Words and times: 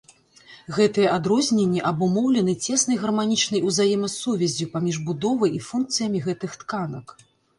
Гэтыя 0.77 1.09
адрозненні 1.17 1.81
абумоўлены 1.89 2.55
цеснай 2.69 2.97
гарманічнай 3.03 3.61
узаемасувяззю 3.71 4.67
паміж 4.73 4.95
будовай 5.09 5.51
і 5.59 5.63
функцыямі 5.69 6.23
гэтых 6.29 6.51
тканак. 6.65 7.17